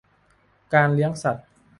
[0.73, 1.47] การเลี้ยงสัตว์